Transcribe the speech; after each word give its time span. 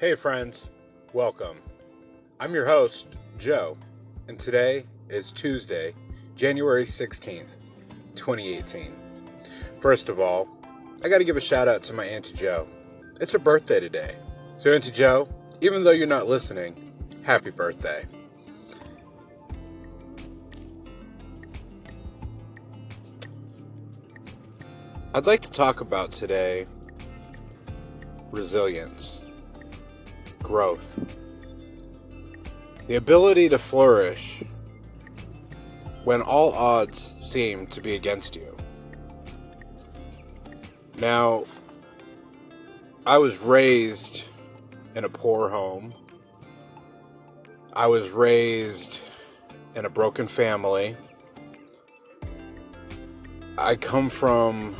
Hey, 0.00 0.16
friends, 0.16 0.72
welcome. 1.12 1.56
I'm 2.40 2.52
your 2.52 2.66
host, 2.66 3.06
Joe, 3.38 3.78
and 4.26 4.36
today 4.36 4.86
is 5.08 5.30
Tuesday, 5.30 5.94
January 6.34 6.82
16th, 6.82 7.58
2018. 8.16 8.92
First 9.78 10.08
of 10.08 10.18
all, 10.18 10.48
I 11.04 11.08
got 11.08 11.18
to 11.18 11.24
give 11.24 11.36
a 11.36 11.40
shout 11.40 11.68
out 11.68 11.84
to 11.84 11.92
my 11.92 12.04
Auntie 12.06 12.34
Joe. 12.34 12.66
It's 13.20 13.32
her 13.34 13.38
birthday 13.38 13.78
today. 13.78 14.16
So, 14.56 14.72
Auntie 14.72 14.90
Joe, 14.90 15.28
even 15.60 15.84
though 15.84 15.92
you're 15.92 16.08
not 16.08 16.26
listening, 16.26 16.92
happy 17.22 17.50
birthday. 17.50 18.04
I'd 25.14 25.26
like 25.26 25.42
to 25.42 25.52
talk 25.52 25.80
about 25.82 26.10
today 26.10 26.66
resilience, 28.32 29.23
growth, 30.44 31.04
the 32.86 32.94
ability 32.94 33.48
to 33.48 33.58
flourish 33.58 34.44
when 36.04 36.22
all 36.22 36.52
odds 36.52 37.14
seem 37.18 37.66
to 37.66 37.80
be 37.80 37.96
against 37.96 38.36
you. 38.36 38.56
Now, 40.98 41.44
I 43.04 43.18
was 43.18 43.38
raised 43.38 44.24
in 44.94 45.04
a 45.04 45.08
poor 45.08 45.48
home. 45.48 45.92
I 47.74 47.88
was 47.88 48.10
raised 48.10 49.00
in 49.74 49.84
a 49.86 49.90
broken 49.90 50.28
family. 50.28 50.96
I 53.58 53.76
come 53.76 54.08
from 54.08 54.76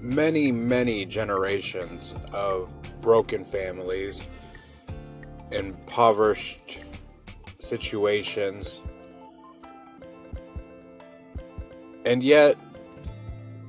many, 0.00 0.52
many 0.52 1.06
generations 1.06 2.14
of 2.32 2.72
broken 3.00 3.44
families, 3.44 4.26
impoverished 5.52 6.80
situations, 7.58 8.82
and 12.04 12.22
yet 12.22 12.56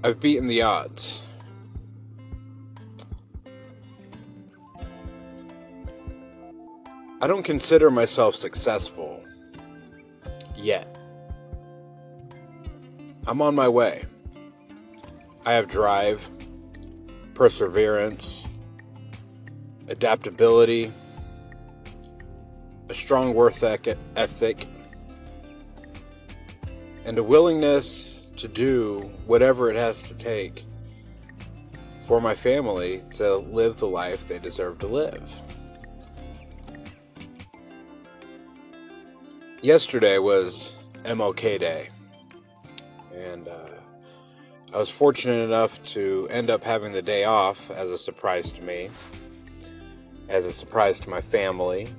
I've 0.03 0.19
beaten 0.19 0.47
the 0.47 0.61
odds. 0.61 1.21
I 7.21 7.27
don't 7.27 7.43
consider 7.43 7.89
myself 7.89 8.35
successful 8.35 9.23
yet. 10.57 10.97
I'm 13.27 13.41
on 13.41 13.55
my 13.55 13.69
way. 13.69 14.03
I 15.45 15.53
have 15.53 15.69
drive, 15.69 16.29
perseverance, 17.33 18.45
adaptability, 19.87 20.91
a 22.93 22.95
strong 22.95 23.33
work 23.33 23.55
ethic, 24.15 24.67
and 27.05 27.17
a 27.17 27.23
willingness 27.23 28.23
to 28.37 28.47
do 28.47 29.11
whatever 29.25 29.71
it 29.71 29.75
has 29.75 30.03
to 30.03 30.13
take 30.13 30.63
for 32.05 32.21
my 32.21 32.35
family 32.35 33.01
to 33.09 33.37
live 33.37 33.77
the 33.77 33.87
life 33.87 34.27
they 34.27 34.37
deserve 34.37 34.77
to 34.77 34.85
live. 34.85 35.41
Yesterday 39.63 40.19
was 40.19 40.75
MLK 41.03 41.59
Day, 41.59 41.89
and 43.11 43.47
uh, 43.47 43.69
I 44.71 44.77
was 44.77 44.91
fortunate 44.91 45.41
enough 45.41 45.83
to 45.93 46.27
end 46.29 46.51
up 46.51 46.63
having 46.63 46.91
the 46.91 47.01
day 47.01 47.23
off 47.23 47.71
as 47.71 47.89
a 47.89 47.97
surprise 47.97 48.51
to 48.51 48.61
me, 48.61 48.91
as 50.29 50.45
a 50.45 50.51
surprise 50.51 50.99
to 50.99 51.09
my 51.09 51.21
family. 51.21 51.89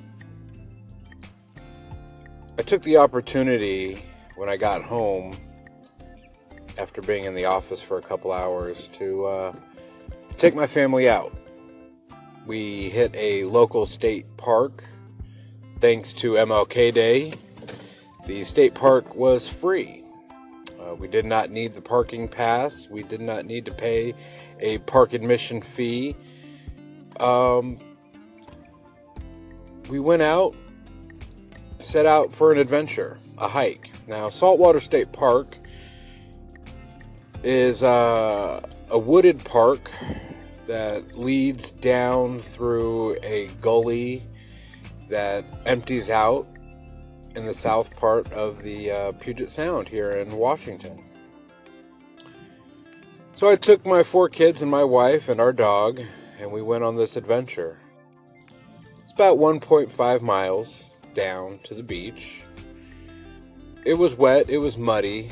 I 2.59 2.63
took 2.63 2.83
the 2.83 2.97
opportunity 2.99 4.03
when 4.37 4.49
I 4.49 4.57
got 4.57 4.83
home 4.83 5.37
after 6.79 7.03
being 7.03 7.25
in 7.25 7.35
the 7.35 7.45
office 7.45 7.83
for 7.83 7.99
a 7.99 8.03
couple 8.03 8.33
hours 8.33 8.89
to, 8.89 9.27
uh, 9.27 9.53
to 10.29 10.37
take 10.37 10.55
my 10.55 10.67
family 10.67 11.09
out. 11.09 11.37
We 12.47 12.91
hit 12.91 13.15
a 13.17 13.45
local 13.45 13.87
state 13.87 14.37
park 14.37 14.85
thanks 15.81 16.13
to 16.15 16.33
MLK 16.33 16.93
Day. 16.93 17.33
The 18.27 18.45
state 18.45 18.75
park 18.75 19.15
was 19.15 19.49
free 19.49 20.05
uh, 20.85 20.95
we 20.95 21.09
did 21.09 21.25
not 21.25 21.51
need 21.51 21.75
the 21.75 21.81
parking 21.81 22.29
pass. 22.29 22.89
We 22.89 23.03
did 23.03 23.21
not 23.21 23.47
need 23.47 23.65
to 23.67 23.73
pay 23.73 24.15
a 24.61 24.79
park 24.79 25.13
admission 25.13 25.63
fee. 25.63 26.17
Um, 27.21 27.79
we 29.89 30.01
went 30.01 30.23
out, 30.23 30.55
set 31.85 32.07
out 32.07 32.33
for 32.33 32.53
an 32.53 32.59
adventure, 32.59 33.19
a 33.39 33.49
hike. 33.49 33.91
Now, 34.09 34.29
Saltwater 34.29 34.81
State 34.81 35.13
Park 35.13 35.59
is 37.43 37.83
uh, 37.83 38.67
a 38.91 38.99
wooded 38.99 39.45
park 39.45 39.91
that 40.67 41.19
leads 41.19 41.71
down 41.71 42.41
through 42.41 43.17
a 43.23 43.49
gully 43.61 44.27
that 45.09 45.45
empties 45.67 46.09
out 46.09 46.47
in 47.37 47.47
the 47.47 47.55
south 47.55 47.95
part 47.97 48.33
of 48.33 48.63
the 48.63 48.91
uh, 48.91 49.13
Puget 49.13 49.51
Sound 49.51 49.89
here 49.89 50.13
in 50.13 50.31
Washington. 50.33 51.03
So 53.35 53.51
I 53.51 53.57
took 53.57 53.85
my 53.85 54.03
four 54.03 54.29
kids 54.29 54.63
and 54.63 54.71
my 54.71 54.85
wife 54.85 55.29
and 55.29 55.41
our 55.41 55.53
dog, 55.53 56.01
and 56.41 56.51
we 56.51 56.63
went 56.63 56.85
on 56.85 56.97
this 56.97 57.17
adventure. 57.17 57.79
It's 59.03 59.13
about 59.13 59.39
1.5 59.39 60.23
miles 60.23 60.94
down 61.15 61.59
to 61.65 61.75
the 61.75 61.83
beach. 61.83 62.43
It 63.85 63.95
was 63.95 64.15
wet, 64.15 64.49
it 64.49 64.59
was 64.59 64.77
muddy, 64.77 65.31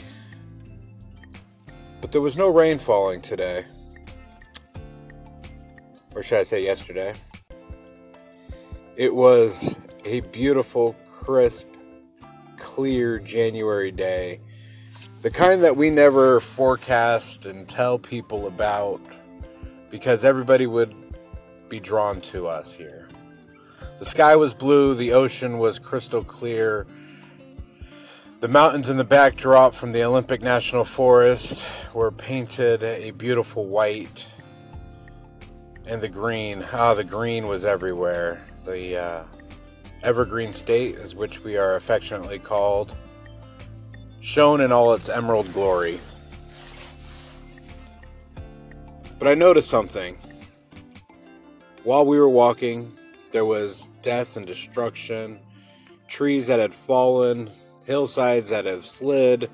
but 2.01 2.13
there 2.13 2.21
was 2.21 2.37
no 2.37 2.49
rain 2.49 2.79
falling 2.79 3.21
today. 3.21 3.65
Or 6.15 6.23
should 6.23 6.39
I 6.39 6.43
say 6.43 6.63
yesterday? 6.63 7.15
It 8.97 9.15
was 9.15 9.75
a 10.05 10.21
beautiful, 10.21 10.95
crisp 11.09 11.69
clear 12.57 13.19
January 13.19 13.91
day. 13.91 14.41
The 15.23 15.31
kind 15.31 15.63
that 15.63 15.77
we 15.77 15.89
never 15.89 16.41
forecast 16.41 17.47
and 17.47 17.69
tell 17.69 17.99
people 17.99 18.47
about 18.47 19.01
because 19.91 20.25
everybody 20.25 20.67
would 20.67 20.95
be 21.69 21.81
drawn 21.81 22.21
to 22.23 22.49
us 22.49 22.75
here. 22.75 23.09
The 24.03 24.07
sky 24.07 24.35
was 24.35 24.53
blue, 24.53 24.97
the 24.97 25.13
ocean 25.13 25.59
was 25.59 25.79
crystal 25.79 26.25
clear. 26.25 26.89
The 28.41 28.49
mountains 28.49 28.91
in 28.91 28.97
the 28.97 29.05
backdrop 29.05 29.75
from 29.75 29.93
the 29.93 30.03
Olympic 30.03 30.43
National 30.43 30.85
Forest 30.85 31.65
were 31.95 32.11
painted 32.11 32.83
a 32.83 33.13
beautiful 33.13 33.65
white. 33.65 34.27
And 35.87 36.01
the 36.01 36.09
green, 36.09 36.65
ah, 36.73 36.95
the 36.95 37.05
green 37.05 37.47
was 37.47 37.65
everywhere. 37.65 38.45
The 38.65 38.97
uh, 39.01 39.25
Evergreen 40.03 40.53
State, 40.53 40.97
as 40.97 41.15
which 41.15 41.45
we 41.45 41.57
are 41.57 41.77
affectionately 41.77 42.41
called, 42.41 42.97
shone 44.19 44.61
in 44.63 44.73
all 44.73 44.95
its 44.95 45.09
emerald 45.09 45.53
glory. 45.53 46.01
But 49.21 49.29
I 49.29 49.35
noticed 49.35 49.71
something. 49.71 50.19
While 51.85 52.05
we 52.05 52.19
were 52.19 52.29
walking, 52.29 52.99
there 53.33 53.45
was 53.45 53.89
death 54.03 54.37
and 54.37 54.47
destruction, 54.47 55.41
trees 56.07 56.47
that 56.47 56.61
had 56.61 56.75
fallen, 56.75 57.51
hillsides 57.87 58.51
that 58.51 58.67
have 58.67 58.87
slid, 58.87 59.51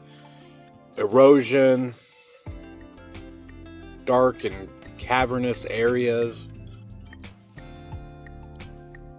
erosion, 0.96 1.94
dark 4.04 4.44
and 4.44 4.68
cavernous 4.98 5.64
areas. 5.66 6.48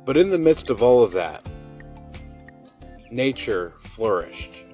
But 0.06 0.18
in 0.18 0.30
the 0.30 0.40
midst 0.40 0.70
of 0.70 0.84
all 0.84 1.04
of 1.04 1.14
that, 1.14 1.46
nature 3.10 3.74
flourished, 3.80 4.66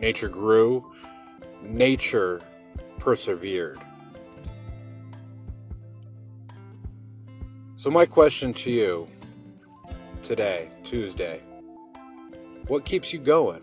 nature 0.00 0.28
grew, 0.28 0.92
nature 1.62 2.40
persevered. 2.98 3.80
So, 7.76 7.90
my 7.90 8.06
question 8.06 8.54
to 8.54 8.70
you 8.70 9.08
today, 10.22 10.70
Tuesday, 10.84 11.40
what 12.68 12.84
keeps 12.84 13.12
you 13.12 13.18
going? 13.18 13.62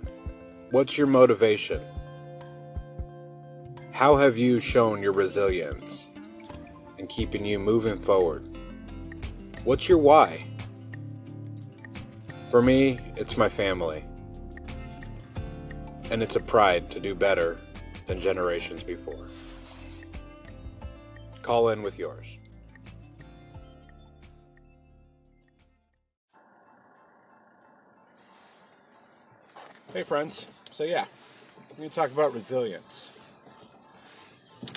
What's 0.71 0.97
your 0.97 1.07
motivation? 1.07 1.81
How 3.91 4.17
have 4.17 4.38
you 4.38 4.59
shown 4.59 5.01
your 5.01 5.13
resilience 5.13 6.11
in 6.97 7.07
keeping 7.07 7.45
you 7.45 7.59
moving 7.59 7.97
forward? 7.97 8.45
What's 9.63 9.88
your 9.88 10.00
why? 10.00 10.45
For 12.51 12.61
me, 12.61 13.00
it's 13.15 13.38
my 13.38 13.47
family. 13.47 14.03
And 16.11 16.21
it's 16.21 16.35
a 16.35 16.41
pride 16.41 16.89
to 16.91 17.00
do 17.00 17.15
better 17.15 17.59
than 18.06 18.19
generations 18.19 18.83
before. 18.83 19.27
Call 21.41 21.69
in 21.69 21.83
with 21.83 21.97
yours. 21.97 22.38
Hey, 29.91 30.03
friends. 30.03 30.45
So, 30.69 30.83
yeah, 30.83 31.06
we're 31.71 31.77
going 31.77 31.89
to 31.89 31.95
talk 31.95 32.12
about 32.12 32.31
resilience. 32.31 33.12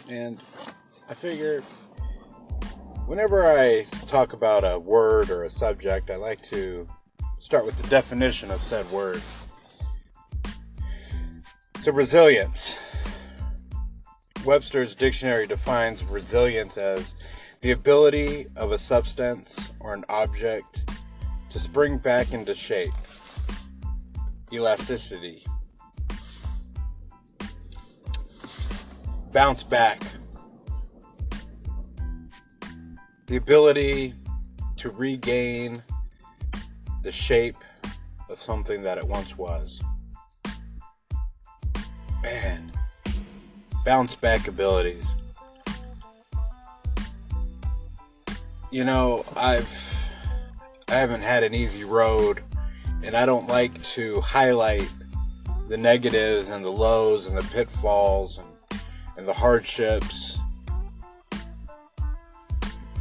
And 0.09 0.39
I 1.11 1.13
figure 1.13 1.61
whenever 3.05 3.45
I 3.45 3.85
talk 4.07 4.33
about 4.33 4.65
a 4.65 4.79
word 4.79 5.29
or 5.29 5.45
a 5.45 5.51
subject, 5.51 6.11
I 6.11 6.17
like 6.17 6.41
to 6.45 6.89
start 7.37 7.67
with 7.67 7.77
the 7.77 7.87
definition 7.89 8.51
of 8.51 8.63
said 8.63 8.91
word. 8.91 9.21
So, 11.81 11.93
resilience. 11.93 12.79
Webster's 14.47 14.95
dictionary 14.95 15.47
defines 15.47 16.03
resilience 16.05 16.79
as 16.79 17.15
the 17.61 17.73
ability 17.73 18.47
of 18.57 18.73
a 18.73 18.79
substance 18.79 19.75
or 19.79 19.93
an 19.93 20.07
object 20.09 20.91
to 21.51 21.59
spring 21.59 21.99
back 21.99 22.33
into 22.33 22.55
shape 22.55 22.95
elasticity, 24.53 25.45
bounce 29.33 29.63
back, 29.65 30.01
the 33.27 33.37
ability 33.37 34.15
to 34.77 34.91
regain 34.91 35.83
the 37.03 37.13
shape 37.13 37.57
of 38.29 38.41
something 38.41 38.83
that 38.83 38.99
it 38.99 39.07
once 39.07 39.39
was. 39.39 39.83
Man, 42.23 42.71
bounce 43.85 44.15
back 44.15 44.49
abilities. 44.49 45.17
You 48.71 48.85
know, 48.85 49.25
I've 49.37 49.93
I 50.89 50.95
haven't 50.95 51.23
had 51.23 51.43
an 51.43 51.55
easy 51.55 51.85
road 51.85 52.43
and 53.03 53.17
I 53.17 53.27
don't 53.27 53.49
like 53.49 53.83
to 53.83 54.21
highlight 54.21 54.89
the 55.69 55.77
negatives 55.77 56.49
and 56.49 56.65
the 56.65 56.71
lows 56.71 57.27
and 57.27 57.37
the 57.37 57.43
pitfalls 57.43 58.39
and, 58.39 58.81
and 59.17 59.27
the 59.27 59.33
hardships. 59.33 60.39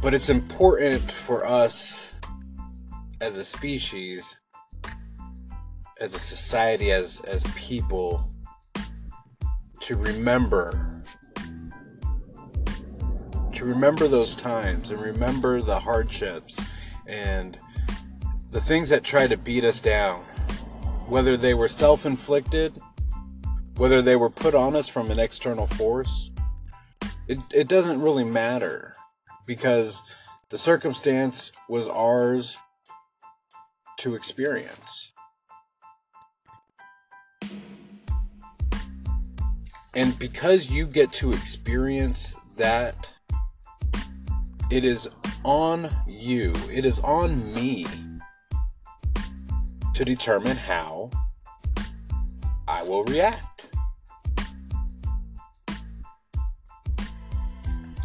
But 0.00 0.14
it's 0.14 0.28
important 0.28 1.12
for 1.12 1.46
us 1.46 2.14
as 3.20 3.36
a 3.36 3.44
species, 3.44 4.36
as 6.00 6.14
a 6.14 6.18
society, 6.18 6.90
as, 6.90 7.20
as 7.20 7.44
people, 7.54 8.28
to 9.80 9.96
remember. 9.96 11.02
To 13.52 13.64
remember 13.64 14.08
those 14.08 14.34
times 14.34 14.90
and 14.90 15.00
remember 15.00 15.62
the 15.62 15.78
hardships 15.78 16.58
and 17.06 17.56
the 18.52 18.60
things 18.60 18.90
that 18.90 19.02
try 19.02 19.26
to 19.26 19.36
beat 19.38 19.64
us 19.64 19.80
down, 19.80 20.20
whether 21.08 21.38
they 21.38 21.54
were 21.54 21.68
self 21.68 22.04
inflicted, 22.04 22.78
whether 23.78 24.02
they 24.02 24.14
were 24.14 24.28
put 24.28 24.54
on 24.54 24.76
us 24.76 24.88
from 24.88 25.10
an 25.10 25.18
external 25.18 25.66
force, 25.66 26.30
it, 27.28 27.38
it 27.52 27.66
doesn't 27.66 28.00
really 28.00 28.24
matter 28.24 28.94
because 29.46 30.02
the 30.50 30.58
circumstance 30.58 31.50
was 31.66 31.88
ours 31.88 32.58
to 33.96 34.14
experience. 34.14 35.12
And 39.94 40.18
because 40.18 40.70
you 40.70 40.86
get 40.86 41.10
to 41.14 41.32
experience 41.32 42.34
that, 42.58 43.08
it 44.70 44.84
is 44.84 45.08
on 45.42 45.88
you, 46.06 46.52
it 46.70 46.84
is 46.84 47.00
on 47.00 47.54
me 47.54 47.86
to 49.94 50.04
determine 50.04 50.56
how 50.56 51.10
I 52.66 52.82
will 52.82 53.04
react. 53.04 53.66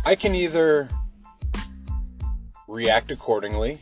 I 0.06 0.16
can 0.16 0.36
either 0.36 0.90
react 2.68 3.12
accordingly, 3.12 3.80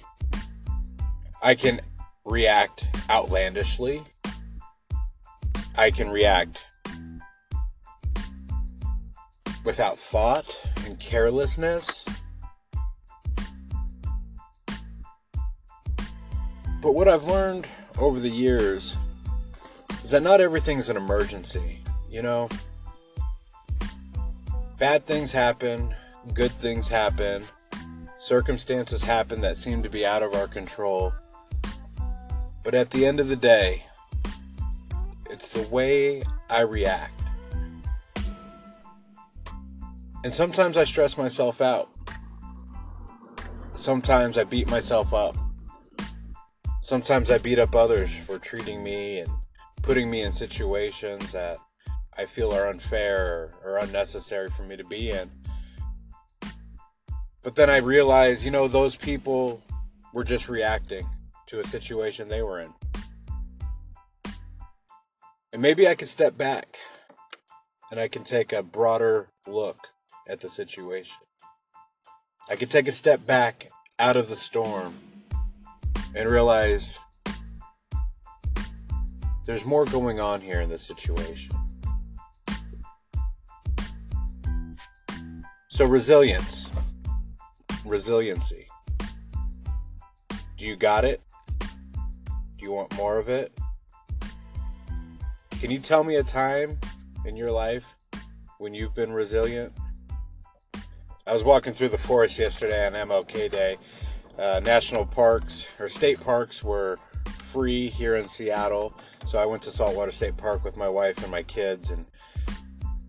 I 1.42 1.56
can 1.56 1.82
react 2.24 2.88
outlandishly, 3.10 4.04
I 5.76 5.92
can 5.92 6.10
react 6.10 6.66
without 9.64 9.98
thought 9.98 10.56
and 10.86 11.00
carelessness. 11.00 12.06
But 16.82 16.94
what 16.94 17.08
I've 17.08 17.26
learned 17.26 17.68
over 17.98 18.20
the 18.20 18.30
years 18.30 18.98
is 20.04 20.12
that 20.12 20.24
not 20.24 20.42
everything's 20.42 20.90
an 20.90 20.98
emergency. 20.98 21.80
You 22.10 22.22
know, 22.22 22.50
bad 24.78 25.06
things 25.06 25.32
happen, 25.32 25.94
good 26.34 26.52
things 26.52 26.88
happen, 26.88 27.44
circumstances 28.20 29.04
happen 29.04 29.42
that 29.42 29.58
seem 29.58 29.84
to 29.84 29.90
be 29.90 30.06
out 30.06 30.24
of 30.24 30.34
our 30.34 30.48
control. 30.48 31.14
But 32.64 32.74
at 32.74 32.90
the 32.90 33.06
end 33.06 33.20
of 33.20 33.28
the 33.28 33.36
day, 33.36 33.84
it's 35.30 35.50
the 35.50 35.68
way 35.70 36.24
I 36.50 36.62
react. 36.62 37.12
And 40.24 40.34
sometimes 40.34 40.76
I 40.76 40.86
stress 40.86 41.18
myself 41.18 41.62
out. 41.62 41.90
Sometimes 43.74 44.38
I 44.38 44.44
beat 44.44 44.68
myself 44.70 45.14
up. 45.14 45.36
Sometimes 46.86 47.32
I 47.32 47.40
beat 47.40 47.58
up 47.58 47.76
others 47.76 48.16
for 48.16 48.38
treating 48.38 48.84
me 48.84 49.18
and 49.18 49.32
putting 49.82 50.08
me 50.08 50.22
in 50.22 50.32
situations 50.32 51.32
that 51.32 51.58
I 52.16 52.28
feel 52.28 52.54
are 52.54 52.68
unfair 52.68 53.50
or 53.64 53.80
unnecessary 53.80 54.52
for 54.52 54.62
me 54.62 54.78
to 54.78 54.84
be 54.84 55.10
in. 55.10 55.32
But 57.42 57.56
then 57.56 57.72
I 57.72 57.78
realize, 57.78 58.46
you 58.46 58.52
know, 58.52 58.68
those 58.68 58.96
people 58.96 59.64
were 60.14 60.24
just 60.24 60.48
reacting 60.48 61.10
to 61.48 61.60
a 61.60 61.64
situation 61.64 62.28
they 62.28 62.44
were 62.44 62.60
in. 62.60 62.72
And 65.52 65.64
maybe 65.64 65.88
I 65.88 65.96
could 65.96 66.08
step 66.08 66.38
back 66.38 66.78
and 67.90 68.00
I 68.00 68.08
can 68.08 68.24
take 68.24 68.54
a 68.54 68.62
broader 68.62 69.30
look 69.48 69.88
at 70.30 70.42
the 70.42 70.50
situation. 70.50 71.18
I 72.48 72.56
could 72.56 72.70
take 72.70 72.88
a 72.88 72.92
step 72.92 73.26
back 73.26 73.72
out 73.98 74.16
of 74.16 74.30
the 74.30 74.36
storm 74.36 74.94
and 76.16 76.30
realize 76.30 76.98
there's 79.46 79.66
more 79.66 79.86
going 79.86 80.20
on 80.20 80.42
here 80.42 80.62
in 80.62 80.70
this 80.70 80.82
situation. 80.82 81.54
So, 85.68 85.86
resilience, 85.86 86.72
resiliency. 87.86 88.68
Do 90.58 90.66
you 90.66 90.78
got 90.78 91.04
it? 91.04 91.22
Do 91.60 92.66
you 92.66 92.72
want 92.72 92.96
more 92.96 93.20
of 93.20 93.28
it? 93.28 93.52
Can 95.60 95.70
you 95.70 95.80
tell 95.80 96.06
me 96.06 96.16
a 96.16 96.24
time 96.24 96.80
in 97.26 97.36
your 97.36 97.52
life 97.52 97.96
when 98.58 98.74
you've 98.74 98.96
been 98.96 99.12
resilient? 99.12 99.74
I 101.28 101.34
was 101.34 101.44
walking 101.44 101.74
through 101.74 101.90
the 101.90 101.98
forest 101.98 102.40
yesterday 102.40 102.86
on 102.88 102.94
MLK 102.94 103.52
Day 103.52 103.78
uh, 104.38 104.62
national 104.64 105.06
parks 105.06 105.68
or 105.80 105.88
state 105.88 106.20
parks 106.22 106.64
were 106.64 107.00
free 107.56 107.88
here 107.88 108.16
in 108.16 108.28
Seattle. 108.28 108.94
So 109.26 109.40
I 109.40 109.46
went 109.46 109.64
to 109.64 109.72
Saltwater 109.72 110.12
State 110.12 110.38
Park 110.38 110.64
with 110.64 110.76
my 110.76 110.90
wife 110.90 111.22
and 111.22 111.32
my 111.32 111.44
kids, 111.44 111.90
and 111.90 112.06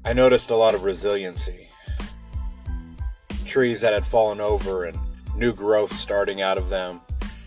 I 0.05 0.13
noticed 0.13 0.51
a 0.51 0.57
lot 0.57 0.75
of 0.75 0.85
resiliency. 0.85 1.69
Trees 3.45 3.81
that 3.81 3.93
had 3.93 4.07
fallen 4.07 4.41
over 4.41 4.85
and 4.85 4.99
new 5.37 5.53
growth 5.55 5.93
starting 5.93 6.43
out 6.43 6.59
of 6.59 6.69
them, 6.69 7.01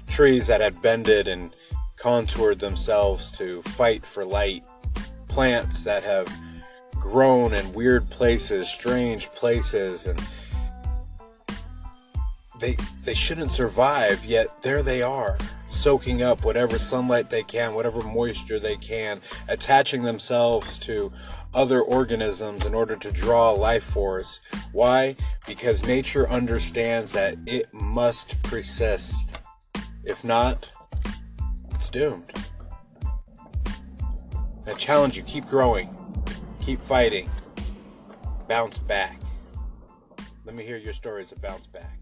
trees 0.08 0.48
that 0.48 0.62
had 0.62 0.82
bended 0.82 1.28
and 1.28 1.56
contoured 1.96 2.60
themselves 2.60 3.32
to 3.34 3.62
fight 3.64 4.06
for 4.06 4.26
light, 4.26 4.64
plants 5.28 5.84
that 5.84 6.04
have 6.04 6.28
grown 6.92 7.54
in 7.54 7.74
weird 7.74 8.10
places, 8.10 8.70
strange 8.70 9.30
places, 9.32 10.06
and 10.06 10.22
they 12.60 12.76
they 13.04 13.14
shouldn't 13.14 13.52
survive 13.52 14.24
yet 14.26 14.62
there 14.62 14.84
they 14.84 15.02
are 15.02 15.38
soaking 15.70 16.22
up 16.22 16.44
whatever 16.44 16.80
sunlight 16.80 17.30
they 17.30 17.44
can 17.44 17.74
whatever 17.74 18.02
moisture 18.02 18.60
they 18.60 18.76
can 18.78 19.22
attaching 19.48 20.04
themselves 20.04 20.80
to 20.80 21.12
other 21.54 21.82
organisms 21.82 22.66
in 22.66 22.74
order 22.74 22.96
to 22.96 23.12
draw 23.12 23.52
life 23.52 23.84
force. 23.84 24.40
Why? 24.72 25.16
Because 25.48 25.86
nature 25.86 26.30
understands 26.30 27.14
that 27.14 27.38
it 27.46 27.74
must 27.74 28.42
persist. 28.44 29.42
If 30.04 30.24
not 30.24 30.72
it's 31.74 31.90
doomed. 31.90 32.32
I 34.66 34.74
challenge 34.74 35.18
you 35.18 35.24
keep 35.24 35.48
growing. 35.48 35.90
Keep 36.62 36.82
fighting. 36.82 37.30
Bounce 38.48 38.78
back. 38.78 39.20
Let 40.46 40.56
me 40.56 40.64
hear 40.64 40.78
your 40.78 40.94
stories 40.94 41.32
of 41.32 41.42
bounce 41.42 41.68
back 41.68 41.99